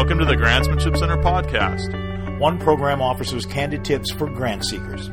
[0.00, 2.38] Welcome to the Grantsmanship Center podcast.
[2.38, 5.10] One program officer's candid tips for grant seekers.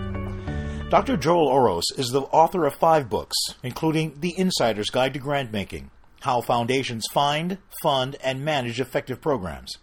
[0.89, 1.17] Dr.
[1.17, 5.91] Joel Orosz is the author of five books, including The Insider's Guide to Grant Making
[6.21, 9.73] How Foundations Find, Fund, and Manage Effective Programs.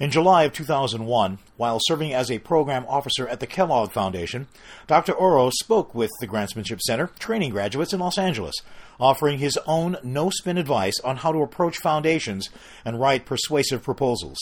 [0.00, 4.48] In July of 2001, while serving as a program officer at the Kellogg Foundation,
[4.86, 5.12] Dr.
[5.12, 8.54] Orosz spoke with the Grantsmanship Center training graduates in Los Angeles,
[8.98, 12.48] offering his own no spin advice on how to approach foundations
[12.82, 14.38] and write persuasive proposals.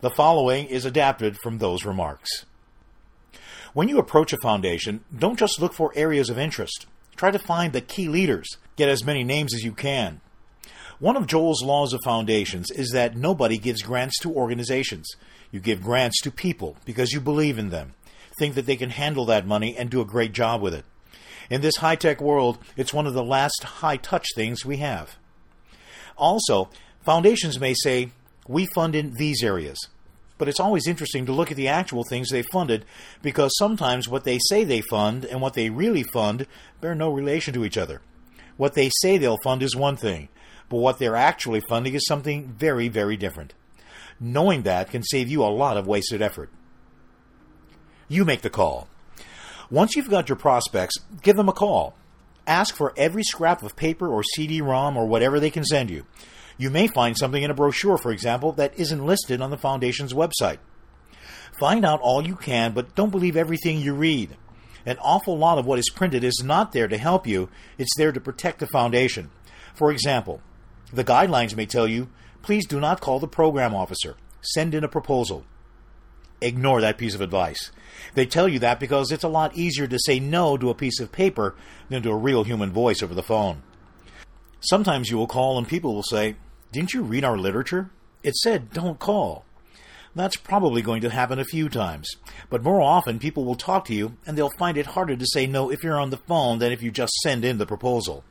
[0.00, 2.30] The following is adapted from those remarks.
[3.72, 6.86] When you approach a foundation, don't just look for areas of interest.
[7.16, 8.58] Try to find the key leaders.
[8.76, 10.20] Get as many names as you can.
[11.00, 15.08] One of Joel's laws of foundations is that nobody gives grants to organizations.
[15.50, 17.94] You give grants to people because you believe in them,
[18.38, 20.84] think that they can handle that money and do a great job with it.
[21.48, 25.16] In this high tech world, it's one of the last high touch things we have.
[26.18, 26.68] Also,
[27.02, 28.10] foundations may say,
[28.46, 29.78] we fund in these areas.
[30.36, 32.84] But it's always interesting to look at the actual things they funded
[33.22, 36.46] because sometimes what they say they fund and what they really fund
[36.82, 38.02] bear no relation to each other.
[38.58, 40.28] What they say they'll fund is one thing,
[40.70, 43.52] but what they're actually funding is something very, very different.
[44.18, 46.48] Knowing that can save you a lot of wasted effort.
[48.08, 48.88] You make the call.
[49.70, 51.94] Once you've got your prospects, give them a call.
[52.46, 56.06] Ask for every scrap of paper or CD ROM or whatever they can send you.
[56.56, 60.12] You may find something in a brochure, for example, that isn't listed on the Foundation's
[60.12, 60.58] website.
[61.58, 64.36] Find out all you can, but don't believe everything you read.
[64.86, 68.12] An awful lot of what is printed is not there to help you, it's there
[68.12, 69.30] to protect the Foundation.
[69.74, 70.40] For example,
[70.92, 72.08] the guidelines may tell you
[72.42, 75.44] please do not call the program officer, send in a proposal.
[76.40, 77.70] Ignore that piece of advice.
[78.14, 80.98] They tell you that because it's a lot easier to say no to a piece
[81.00, 81.54] of paper
[81.90, 83.62] than to a real human voice over the phone.
[84.60, 86.36] Sometimes you will call and people will say,
[86.72, 87.90] Didn't you read our literature?
[88.22, 89.44] It said don't call.
[90.14, 92.08] That's probably going to happen a few times.
[92.48, 95.46] But more often, people will talk to you and they'll find it harder to say
[95.46, 98.24] no if you're on the phone than if you just send in the proposal.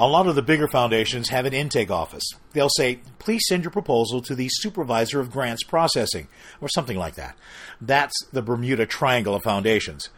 [0.00, 2.22] A lot of the bigger foundations have an intake office.
[2.52, 6.28] They'll say, please send your proposal to the supervisor of grants processing,
[6.60, 7.36] or something like that.
[7.80, 10.08] That's the Bermuda Triangle of foundations.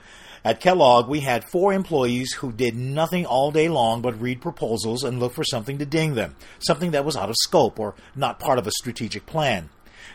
[0.44, 5.02] At Kellogg, we had four employees who did nothing all day long but read proposals
[5.02, 8.38] and look for something to ding them, something that was out of scope or not
[8.38, 9.70] part of a strategic plan.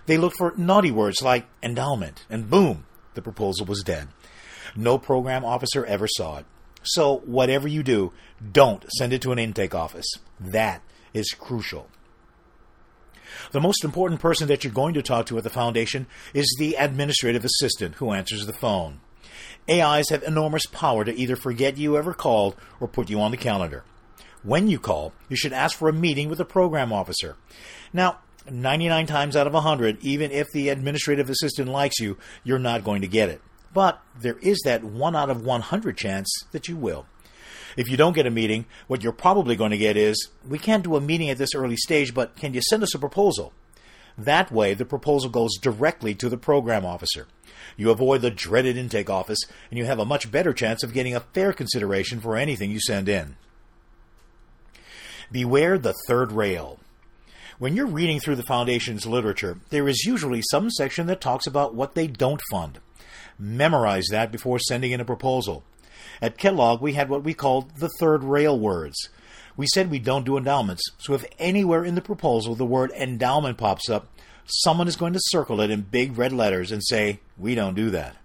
[0.06, 4.10] They looked for naughty words like endowment, and boom, the proposal was dead.
[4.76, 6.46] No program officer ever saw it.
[6.86, 8.14] So, whatever you do,
[8.52, 10.06] don't send it to an intake office.
[10.40, 10.82] That
[11.14, 11.90] is crucial.
[13.52, 16.76] The most important person that you're going to talk to at the foundation is the
[16.76, 19.02] administrative assistant who answers the phone.
[19.70, 23.38] AIs have enormous power to either forget you ever called or put you on the
[23.38, 23.84] calendar.
[24.44, 27.36] When you call, you should ask for a meeting with a program officer.
[27.92, 28.20] Now,
[28.50, 33.02] 99 times out of 100, even if the administrative assistant likes you, you're not going
[33.02, 33.42] to get it
[33.76, 37.06] but there is that 1 out of 100 chance that you will.
[37.76, 40.86] If you don't get a meeting, what you're probably going to get is, we can't
[40.86, 43.52] do a meeting at this early stage, but can you send us a proposal?
[44.18, 47.28] That way, the proposal goes directly to the program officer.
[47.76, 51.14] You avoid the dreaded intake office, and you have a much better chance of getting
[51.14, 53.36] a fair consideration for anything you send in.
[55.30, 56.80] Beware the third rail.
[57.60, 61.76] When you're reading through the Foundation's literature, there is usually some section that talks about
[61.76, 62.80] what they don't fund.
[63.38, 65.64] Memorize that before sending in a proposal.
[66.22, 69.10] At Kellogg, we had what we called the third rail words.
[69.58, 73.58] We said we don't do endowments, so if anywhere in the proposal the word endowment
[73.58, 74.08] pops up,
[74.46, 77.90] someone is going to circle it in big red letters and say, We don't do
[77.92, 78.18] that.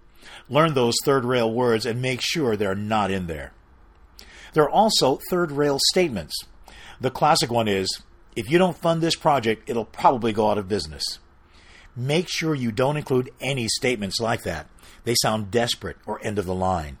[0.49, 3.53] Learn those third rail words and make sure they're not in there.
[4.53, 6.35] There are also third rail statements.
[6.99, 8.01] The classic one is,
[8.35, 11.19] If you don't fund this project, it'll probably go out of business.
[11.95, 14.67] Make sure you don't include any statements like that.
[15.03, 16.97] They sound desperate or end of the line.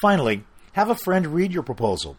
[0.00, 2.16] Finally, have a friend read your proposal.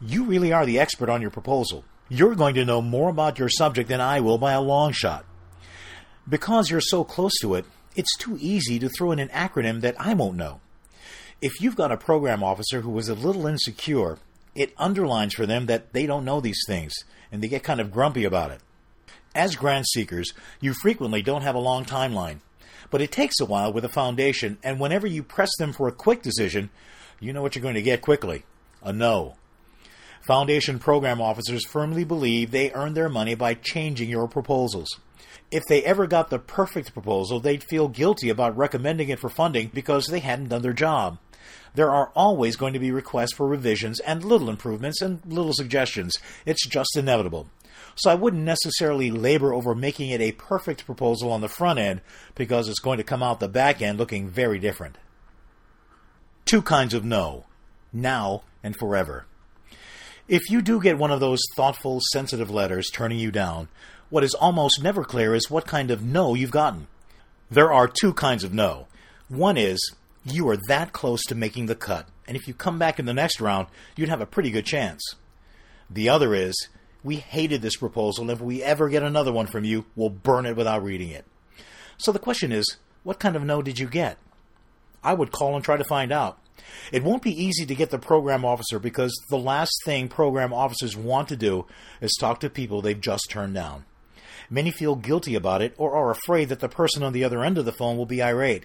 [0.00, 1.84] You really are the expert on your proposal.
[2.08, 5.24] You're going to know more about your subject than I will by a long shot.
[6.28, 7.64] Because you're so close to it,
[7.94, 10.60] it's too easy to throw in an acronym that I won't know.
[11.40, 14.18] If you've got a program officer who is a little insecure,
[14.54, 16.94] it underlines for them that they don't know these things,
[17.30, 18.60] and they get kind of grumpy about it.
[19.34, 22.38] As grant seekers, you frequently don't have a long timeline.
[22.90, 25.92] But it takes a while with a foundation, and whenever you press them for a
[25.92, 26.70] quick decision,
[27.20, 28.44] you know what you're going to get quickly
[28.82, 29.34] a no.
[30.26, 34.88] Foundation program officers firmly believe they earn their money by changing your proposals.
[35.50, 39.70] If they ever got the perfect proposal, they'd feel guilty about recommending it for funding
[39.72, 41.18] because they hadn't done their job.
[41.76, 46.16] There are always going to be requests for revisions and little improvements and little suggestions.
[46.44, 47.48] It's just inevitable.
[47.96, 52.02] So I wouldn't necessarily labor over making it a perfect proposal on the front end
[52.34, 54.98] because it's going to come out the back end looking very different.
[56.44, 57.46] Two kinds of no
[57.92, 59.26] now and forever.
[60.28, 63.68] If you do get one of those thoughtful, sensitive letters turning you down,
[64.10, 66.88] what is almost never clear is what kind of no you've gotten.
[67.50, 68.88] There are two kinds of no.
[69.28, 69.78] One is
[70.24, 73.14] you are that close to making the cut, and if you come back in the
[73.14, 75.00] next round, you'd have a pretty good chance.
[75.88, 76.68] The other is
[77.06, 80.44] we hated this proposal, and if we ever get another one from you, we'll burn
[80.44, 81.24] it without reading it.
[81.98, 84.18] So the question is, what kind of no did you get?
[85.04, 86.38] I would call and try to find out.
[86.90, 90.96] It won't be easy to get the program officer because the last thing program officers
[90.96, 91.66] want to do
[92.00, 93.84] is talk to people they've just turned down.
[94.50, 97.56] Many feel guilty about it or are afraid that the person on the other end
[97.56, 98.64] of the phone will be irate.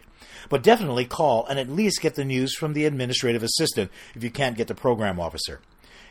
[0.50, 4.32] But definitely call and at least get the news from the administrative assistant if you
[4.32, 5.62] can't get the program officer.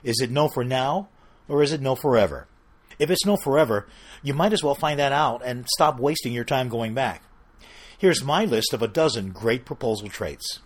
[0.04, 1.08] Is it no for now
[1.50, 2.46] or is it no forever?
[2.98, 3.86] If it's no forever,
[4.22, 7.22] you might as well find that out and stop wasting your time going back.
[7.98, 10.60] Here's my list of a dozen great proposal traits.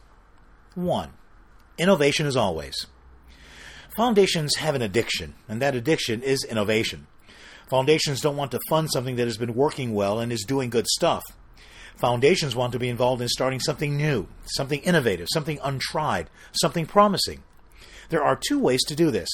[0.75, 1.11] 1.
[1.79, 2.87] Innovation as always.
[3.97, 7.07] Foundations have an addiction, and that addiction is innovation.
[7.71, 10.87] Foundations don't want to fund something that has been working well and is doing good
[10.89, 11.23] stuff.
[11.97, 17.45] Foundations want to be involved in starting something new, something innovative, something untried, something promising.
[18.09, 19.29] There are two ways to do this.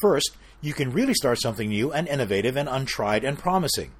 [0.00, 3.92] First, you can really start something new and innovative and untried and promising.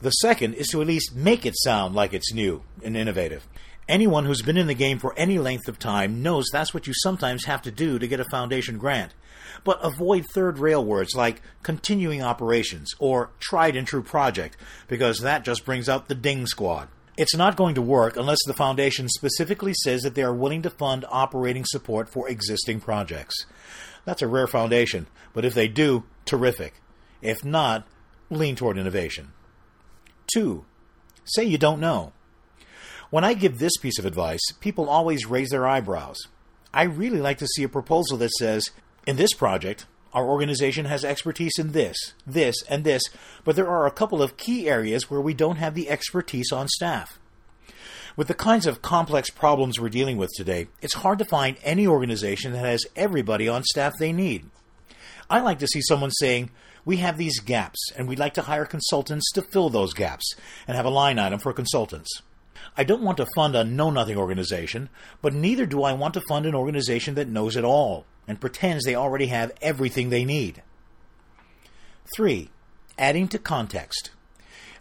[0.00, 3.46] The second is to at least make it sound like it's new and innovative.
[3.88, 6.92] Anyone who's been in the game for any length of time knows that's what you
[6.94, 9.12] sometimes have to do to get a foundation grant.
[9.64, 14.56] But avoid third rail words like continuing operations or tried and true project,
[14.88, 16.88] because that just brings out the ding squad.
[17.16, 20.70] It's not going to work unless the foundation specifically says that they are willing to
[20.70, 23.46] fund operating support for existing projects.
[24.04, 26.74] That's a rare foundation, but if they do, terrific.
[27.20, 27.86] If not,
[28.30, 29.32] lean toward innovation.
[30.34, 30.64] 2.
[31.24, 32.12] Say you don't know.
[33.10, 36.16] When I give this piece of advice, people always raise their eyebrows.
[36.72, 38.70] I really like to see a proposal that says,
[39.06, 41.96] in this project, our organization has expertise in this,
[42.26, 43.02] this, and this,
[43.44, 46.68] but there are a couple of key areas where we don't have the expertise on
[46.68, 47.18] staff.
[48.14, 51.86] With the kinds of complex problems we're dealing with today, it's hard to find any
[51.86, 54.44] organization that has everybody on staff they need.
[55.30, 56.50] I like to see someone saying,
[56.84, 60.34] We have these gaps, and we'd like to hire consultants to fill those gaps,
[60.68, 62.20] and have a line item for consultants.
[62.76, 64.90] I don't want to fund a know nothing organization,
[65.22, 68.84] but neither do I want to fund an organization that knows it all and pretends
[68.84, 70.62] they already have everything they need.
[72.16, 72.50] 3.
[72.98, 74.10] Adding to context.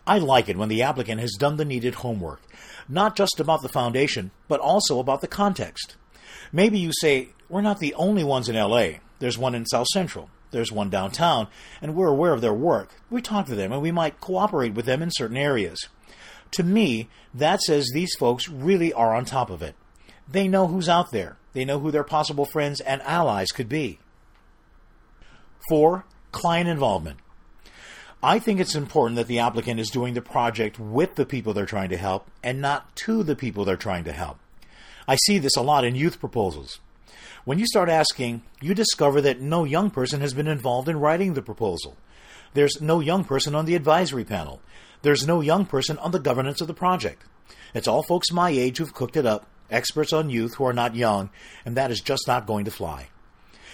[0.06, 2.42] I like it when the applicant has done the needed homework,
[2.89, 5.95] not just about the foundation, but also about the context.
[6.51, 9.00] Maybe you say, We're not the only ones in LA.
[9.19, 10.30] There's one in South Central.
[10.51, 11.48] There's one downtown,
[11.81, 12.89] and we're aware of their work.
[13.09, 15.88] We talk to them, and we might cooperate with them in certain areas.
[16.51, 19.75] To me, that says these folks really are on top of it.
[20.27, 21.38] They know who's out there.
[21.54, 24.00] They know who their possible friends and allies could be.
[25.69, 26.06] 4.
[26.31, 27.19] Client involvement.
[28.23, 31.65] I think it's important that the applicant is doing the project with the people they're
[31.65, 34.38] trying to help and not to the people they're trying to help.
[35.07, 36.79] I see this a lot in youth proposals.
[37.45, 41.33] When you start asking, you discover that no young person has been involved in writing
[41.33, 41.97] the proposal.
[42.53, 44.62] There's no young person on the advisory panel.
[45.01, 47.23] There's no young person on the governance of the project.
[47.73, 50.95] It's all folks my age who've cooked it up, experts on youth who are not
[50.95, 51.31] young,
[51.66, 53.07] and that is just not going to fly.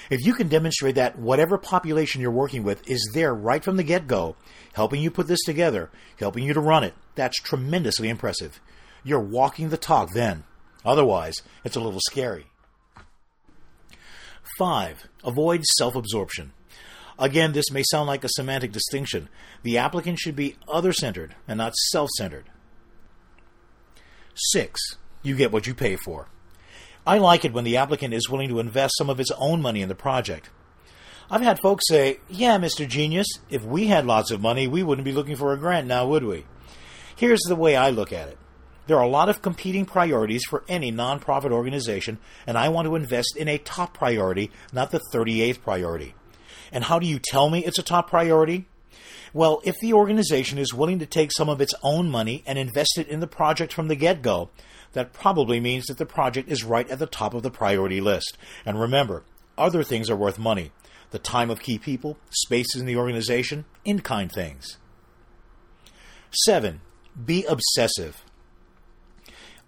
[0.09, 3.83] If you can demonstrate that whatever population you're working with is there right from the
[3.83, 4.35] get go,
[4.73, 8.61] helping you put this together, helping you to run it, that's tremendously impressive.
[9.03, 10.43] You're walking the talk then.
[10.85, 12.47] Otherwise, it's a little scary.
[14.57, 15.07] 5.
[15.23, 16.53] Avoid self absorption.
[17.19, 19.27] Again, this may sound like a semantic distinction.
[19.63, 22.45] The applicant should be other centered and not self centered.
[24.35, 24.79] 6.
[25.23, 26.29] You get what you pay for.
[27.07, 29.81] I like it when the applicant is willing to invest some of his own money
[29.81, 30.49] in the project.
[31.31, 32.85] I've had folks say, Yeah, Mr.
[32.85, 36.05] Genius, if we had lots of money, we wouldn't be looking for a grant now,
[36.05, 36.45] would we?
[37.15, 38.37] Here's the way I look at it
[38.87, 42.95] there are a lot of competing priorities for any nonprofit organization, and I want to
[42.95, 46.15] invest in a top priority, not the 38th priority.
[46.71, 48.65] And how do you tell me it's a top priority?
[49.33, 52.97] Well, if the organization is willing to take some of its own money and invest
[52.97, 54.49] it in the project from the get go,
[54.93, 58.37] that probably means that the project is right at the top of the priority list.
[58.65, 59.23] And remember,
[59.57, 60.71] other things are worth money
[61.11, 64.77] the time of key people, spaces in the organization, in kind things.
[66.43, 66.81] 7.
[67.25, 68.23] Be obsessive.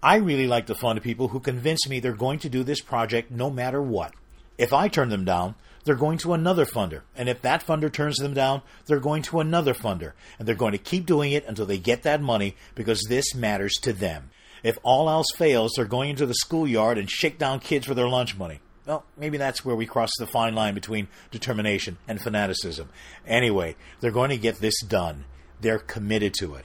[0.02, 3.30] I really like to fund people who convince me they're going to do this project
[3.30, 4.12] no matter what.
[4.58, 7.02] If I turn them down, they're going to another funder.
[7.16, 10.12] And if that funder turns them down, they're going to another funder.
[10.38, 13.74] And they're going to keep doing it until they get that money because this matters
[13.82, 14.30] to them.
[14.62, 18.08] If all else fails, they're going into the schoolyard and shake down kids for their
[18.08, 18.60] lunch money.
[18.86, 22.88] Well, maybe that's where we cross the fine line between determination and fanaticism.
[23.26, 25.26] Anyway, they're going to get this done.
[25.60, 26.64] They're committed to it.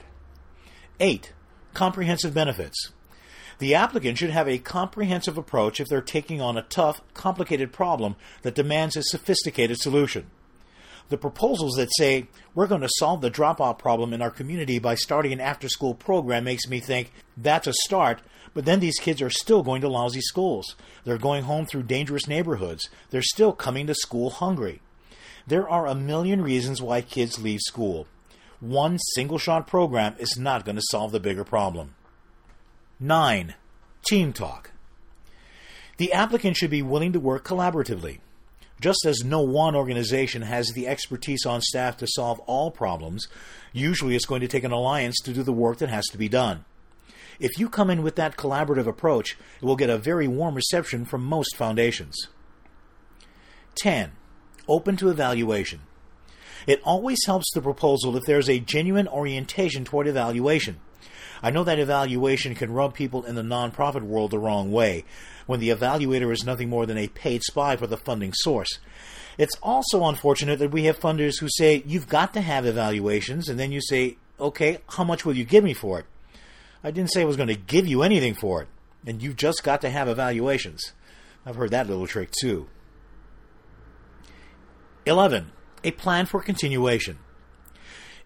[0.98, 1.32] 8.
[1.74, 2.90] Comprehensive benefits.
[3.58, 8.16] The applicant should have a comprehensive approach if they're taking on a tough, complicated problem
[8.42, 10.30] that demands a sophisticated solution.
[11.08, 14.96] The proposals that say, we're going to solve the dropout problem in our community by
[14.96, 18.20] starting an after school program makes me think that's a start,
[18.54, 20.74] but then these kids are still going to lousy schools.
[21.04, 22.88] They're going home through dangerous neighborhoods.
[23.10, 24.80] They're still coming to school hungry.
[25.46, 28.08] There are a million reasons why kids leave school.
[28.58, 31.94] One single shot program is not going to solve the bigger problem.
[32.98, 33.54] 9.
[34.08, 34.72] Team talk.
[35.98, 38.18] The applicant should be willing to work collaboratively.
[38.80, 43.26] Just as no one organization has the expertise on staff to solve all problems,
[43.72, 46.28] usually it's going to take an alliance to do the work that has to be
[46.28, 46.64] done.
[47.38, 51.04] If you come in with that collaborative approach, it will get a very warm reception
[51.04, 52.28] from most foundations.
[53.76, 54.12] 10.
[54.68, 55.80] Open to evaluation.
[56.66, 60.80] It always helps the proposal if there's a genuine orientation toward evaluation.
[61.42, 65.04] I know that evaluation can rub people in the nonprofit world the wrong way,
[65.46, 68.78] when the evaluator is nothing more than a paid spy for the funding source.
[69.38, 73.60] It's also unfortunate that we have funders who say, you've got to have evaluations, and
[73.60, 76.06] then you say, okay, how much will you give me for it?
[76.82, 78.68] I didn't say I was going to give you anything for it,
[79.06, 80.92] and you've just got to have evaluations.
[81.44, 82.68] I've heard that little trick too.
[85.04, 85.52] 11.
[85.84, 87.18] A plan for continuation.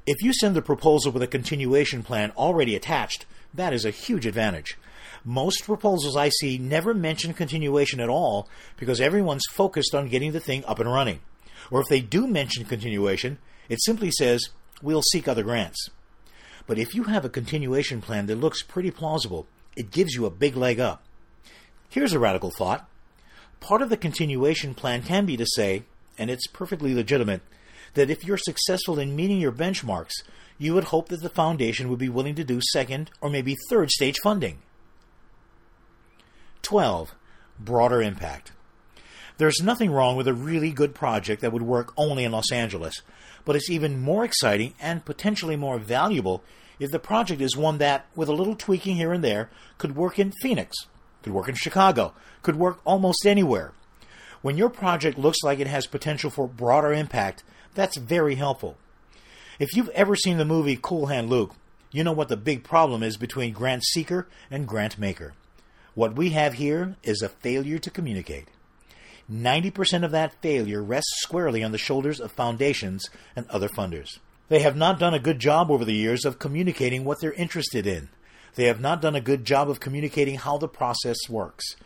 [0.07, 4.27] If you send the proposal with a continuation plan already attached, that is a huge
[4.27, 4.79] advantage.
[5.25, 10.41] Most proposals I see never mention continuation at all because everyone's focused on getting the
[10.41, 11.21] thing up and running.
[11.71, 13.39] Or if they do mention continuation,
[13.69, 14.49] it simply says,
[14.83, 15.91] we'll seek other grants.
[16.67, 20.31] But if you have a continuation plan that looks pretty plausible, it gives you a
[20.31, 21.03] big leg up.
[21.91, 22.89] Here's a radical thought.
[23.61, 25.83] Part of the continuation plan can be to say,
[26.17, 27.43] and it's perfectly legitimate,
[27.95, 30.23] that if you're successful in meeting your benchmarks,
[30.59, 33.91] you would hope that the foundation would be willing to do second or maybe third
[33.91, 34.59] stage funding.
[36.63, 37.15] 12.
[37.59, 38.53] Broader impact.
[39.39, 43.01] There's nothing wrong with a really good project that would work only in Los Angeles,
[43.47, 46.45] but it's even more exciting and potentially more valuable
[46.79, 50.19] if the project is one that, with a little tweaking here and there, could work
[50.19, 50.77] in Phoenix,
[51.23, 53.73] could work in Chicago, could work almost anywhere.
[54.43, 58.77] When your project looks like it has potential for broader impact, that's very helpful.
[59.59, 61.55] If you've ever seen the movie Cool Hand Luke,
[61.93, 65.35] you know what the big problem is between grant seeker and grant maker.
[65.95, 68.49] What we have here is a failure to communicate.
[69.31, 74.19] 90% of that failure rests squarely on the shoulders of foundations and other funders.
[74.49, 77.87] They have not done a good job over the years of communicating what they're interested
[77.87, 78.09] in.
[78.57, 81.77] They have not done a good job of communicating how the process works.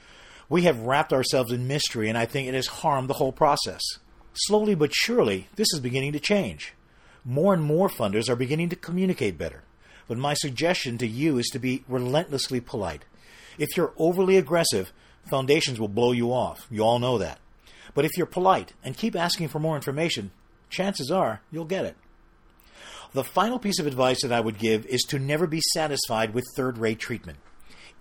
[0.48, 3.82] We have wrapped ourselves in mystery, and I think it has harmed the whole process.
[4.34, 6.74] Slowly but surely, this is beginning to change.
[7.24, 9.62] More and more funders are beginning to communicate better.
[10.08, 13.04] But my suggestion to you is to be relentlessly polite.
[13.58, 14.92] If you're overly aggressive,
[15.24, 16.66] foundations will blow you off.
[16.68, 17.38] You all know that.
[17.94, 20.32] But if you're polite and keep asking for more information,
[20.68, 21.96] chances are you'll get it.
[23.12, 26.44] The final piece of advice that I would give is to never be satisfied with
[26.56, 27.38] third rate treatment.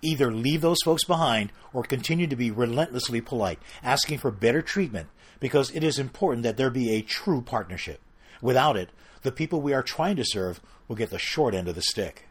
[0.02, 5.08] Either leave those folks behind or continue to be relentlessly polite, asking for better treatment
[5.40, 8.00] because it is important that there be a true partnership.
[8.40, 8.90] Without it,
[9.22, 12.28] the people we are trying to serve will get the short end of the stick.